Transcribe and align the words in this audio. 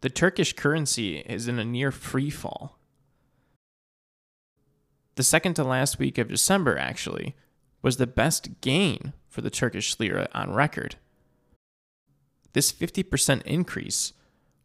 the 0.00 0.10
Turkish 0.10 0.52
currency 0.52 1.18
is 1.18 1.48
in 1.48 1.58
a 1.58 1.64
near 1.64 1.90
free 1.90 2.30
fall. 2.30 2.78
The 5.16 5.22
second 5.22 5.54
to 5.54 5.64
last 5.64 5.98
week 5.98 6.18
of 6.18 6.28
December, 6.28 6.76
actually, 6.76 7.34
was 7.80 7.96
the 7.96 8.06
best 8.06 8.60
gain 8.60 9.14
for 9.28 9.40
the 9.40 9.50
Turkish 9.50 9.98
lira 9.98 10.28
on 10.34 10.52
record. 10.52 10.96
This 12.52 12.72
50% 12.72 13.42
increase 13.42 14.12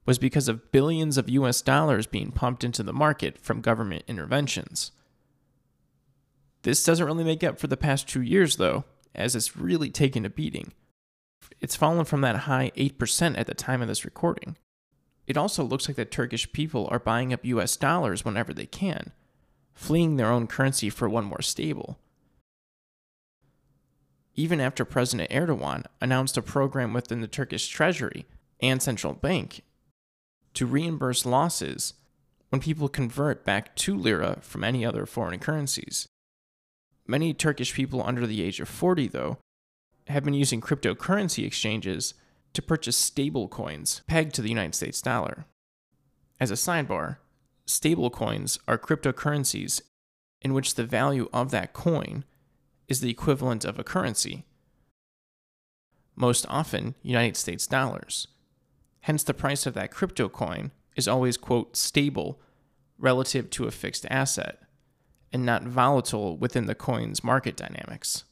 was 0.06 0.18
because 0.18 0.48
of 0.48 0.72
billions 0.72 1.18
of 1.18 1.30
US 1.30 1.62
dollars 1.62 2.08
being 2.08 2.32
pumped 2.32 2.64
into 2.64 2.84
the 2.84 2.94
market 2.94 3.38
from 3.38 3.62
government 3.62 4.04
interventions. 4.08 4.92
This 6.64 6.84
doesn't 6.84 7.06
really 7.06 7.24
make 7.24 7.44
up 7.44 7.60
for 7.60 7.68
the 7.68 7.78
past 7.78 8.08
two 8.08 8.22
years, 8.22 8.58
though, 8.58 8.86
as 9.16 9.36
it's 9.36 9.58
really 9.58 9.90
taken 9.90 10.26
a 10.26 10.30
beating. 10.30 10.74
It's 11.60 11.76
fallen 11.76 12.06
from 12.06 12.22
that 12.22 12.38
high 12.38 12.72
8% 12.78 13.38
at 13.38 13.48
the 13.48 13.54
time 13.54 13.82
of 13.82 13.88
this 13.88 14.06
recording. 14.06 14.58
It 15.32 15.38
also 15.38 15.64
looks 15.64 15.88
like 15.88 15.96
the 15.96 16.04
Turkish 16.04 16.52
people 16.52 16.90
are 16.92 17.00
buying 17.00 17.32
up 17.32 17.46
US 17.46 17.78
dollars 17.78 18.26
whenever 18.26 18.54
they 18.54 18.66
can, 18.66 19.14
fleeing 19.74 20.18
their 20.18 20.30
own 20.30 20.46
currency 20.46 20.90
for 20.90 21.08
one 21.08 21.24
more 21.24 21.42
stable. 21.42 21.98
Even 24.36 24.60
after 24.60 24.84
President 24.84 25.30
Erdogan 25.30 25.86
announced 26.02 26.36
a 26.36 26.42
program 26.42 26.92
within 26.92 27.22
the 27.22 27.30
Turkish 27.30 27.70
treasury 27.70 28.26
and 28.60 28.82
central 28.82 29.14
bank 29.14 29.62
to 30.54 30.66
reimburse 30.66 31.26
losses 31.26 31.94
when 32.50 32.60
people 32.60 32.90
convert 32.90 33.46
back 33.46 33.74
to 33.78 33.96
lira 33.96 34.40
from 34.42 34.66
any 34.66 34.84
other 34.84 35.06
foreign 35.06 35.40
currencies. 35.40 36.10
Many 37.08 37.34
Turkish 37.34 37.74
people 37.74 38.04
under 38.04 38.28
the 38.28 38.44
age 38.44 38.60
of 38.60 38.68
40, 38.68 39.08
though, 39.08 39.38
have 40.08 40.26
been 40.26 40.34
using 40.34 40.60
cryptocurrency 40.60 41.46
exchanges 41.46 42.16
to 42.54 42.62
purchase 42.62 42.98
stable 42.98 43.48
coins 43.48 44.02
pegged 44.08 44.34
to 44.36 44.42
the 44.42 44.50
United 44.50 44.76
States 44.76 45.02
dollar. 45.02 45.46
As 46.40 46.52
a 46.52 46.56
sidebar, 46.56 47.18
stable 47.66 48.10
coins 48.10 48.60
are 48.68 48.78
cryptocurrencies 48.78 49.82
in 50.42 50.54
which 50.54 50.76
the 50.76 50.84
value 50.84 51.30
of 51.32 51.52
that 51.52 51.74
coin 51.74 52.26
is 52.88 53.00
the 53.00 53.10
equivalent 53.10 53.64
of 53.64 53.80
a 53.80 53.84
currency, 53.84 54.46
most 56.16 56.46
often 56.50 56.96
United 57.02 57.38
States 57.38 57.68
dollars. 57.68 58.28
Hence, 59.02 59.24
the 59.24 59.34
price 59.34 59.66
of 59.66 59.74
that 59.74 59.92
crypto 59.92 60.30
coin 60.30 60.72
is 60.96 61.08
always, 61.08 61.38
quote, 61.38 61.76
stable 61.76 62.40
relative 62.98 63.50
to 63.52 63.66
a 63.66 63.72
fixed 63.72 64.06
asset 64.10 64.60
and 65.34 65.46
not 65.46 65.64
volatile 65.64 66.38
within 66.38 66.66
the 66.66 66.76
coin's 66.76 67.24
market 67.24 67.56
dynamics. 67.56 68.26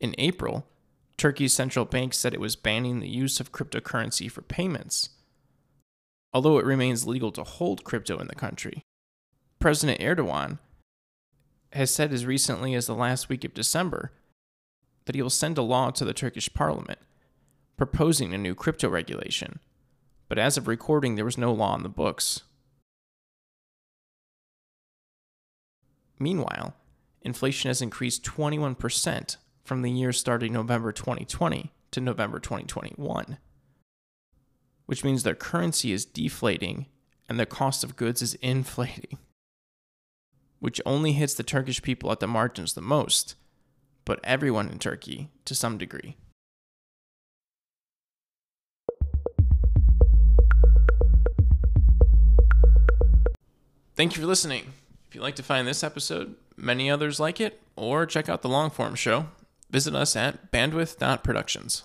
In 0.00 0.14
April, 0.18 0.66
Turkey's 1.22 1.52
central 1.52 1.84
bank 1.84 2.14
said 2.14 2.34
it 2.34 2.40
was 2.40 2.56
banning 2.56 2.98
the 2.98 3.08
use 3.08 3.38
of 3.38 3.52
cryptocurrency 3.52 4.28
for 4.28 4.42
payments, 4.42 5.10
although 6.34 6.58
it 6.58 6.64
remains 6.64 7.06
legal 7.06 7.30
to 7.30 7.44
hold 7.44 7.84
crypto 7.84 8.18
in 8.18 8.26
the 8.26 8.34
country. 8.34 8.82
President 9.60 10.00
Erdogan 10.00 10.58
has 11.74 11.94
said 11.94 12.12
as 12.12 12.26
recently 12.26 12.74
as 12.74 12.88
the 12.88 12.94
last 12.96 13.28
week 13.28 13.44
of 13.44 13.54
December 13.54 14.10
that 15.04 15.14
he 15.14 15.22
will 15.22 15.30
send 15.30 15.56
a 15.58 15.62
law 15.62 15.92
to 15.92 16.04
the 16.04 16.12
Turkish 16.12 16.52
parliament 16.54 16.98
proposing 17.76 18.34
a 18.34 18.38
new 18.38 18.56
crypto 18.56 18.88
regulation, 18.88 19.60
but 20.28 20.40
as 20.40 20.56
of 20.56 20.66
recording, 20.66 21.14
there 21.14 21.24
was 21.24 21.38
no 21.38 21.52
law 21.52 21.76
in 21.76 21.84
the 21.84 21.88
books. 21.88 22.42
Meanwhile, 26.18 26.74
inflation 27.20 27.68
has 27.68 27.80
increased 27.80 28.24
21% 28.24 29.36
from 29.64 29.82
the 29.82 29.90
year 29.90 30.12
starting 30.12 30.52
November 30.52 30.92
2020 30.92 31.72
to 31.92 32.00
November 32.00 32.38
2021, 32.38 33.38
which 34.86 35.04
means 35.04 35.22
their 35.22 35.34
currency 35.34 35.92
is 35.92 36.04
deflating 36.04 36.86
and 37.28 37.38
the 37.38 37.46
cost 37.46 37.84
of 37.84 37.96
goods 37.96 38.20
is 38.22 38.34
inflating, 38.34 39.18
which 40.58 40.80
only 40.84 41.12
hits 41.12 41.34
the 41.34 41.42
Turkish 41.42 41.82
people 41.82 42.10
at 42.10 42.20
the 42.20 42.26
margins 42.26 42.74
the 42.74 42.80
most, 42.80 43.36
but 44.04 44.20
everyone 44.24 44.68
in 44.68 44.78
Turkey 44.78 45.30
to 45.44 45.54
some 45.54 45.78
degree. 45.78 46.16
Thank 53.94 54.16
you 54.16 54.22
for 54.22 54.26
listening. 54.26 54.72
If 55.06 55.14
you'd 55.14 55.20
like 55.20 55.36
to 55.36 55.42
find 55.42 55.68
this 55.68 55.84
episode, 55.84 56.34
many 56.56 56.90
others 56.90 57.20
like 57.20 57.40
it, 57.40 57.60
or 57.76 58.06
check 58.06 58.28
out 58.28 58.40
the 58.40 58.48
long 58.48 58.70
form 58.70 58.94
show, 58.94 59.26
visit 59.72 59.94
us 59.94 60.14
at 60.14 60.52
bandwidth.productions. 60.52 61.84